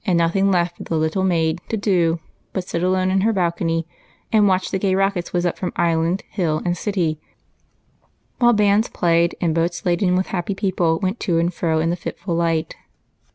[0.03, 0.17] ing
[0.49, 2.19] left for the little maid to do
[2.53, 3.85] but sit alone in her balcony
[4.33, 7.19] and watch the gay rockets whizz up from island, hill, and city,
[8.39, 11.95] while bands played and boats laden with hapj^y peoj^le went to and fro in the
[11.95, 12.75] fitful light.